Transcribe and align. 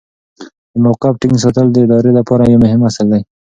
د 0.71 0.75
موقف 0.83 1.13
ټینګ 1.21 1.37
ساتل 1.43 1.67
د 1.71 1.77
ادارې 1.85 2.11
لپاره 2.19 2.43
یو 2.51 2.59
مهم 2.63 2.81
اصل 2.89 3.05
دی. 3.13 3.21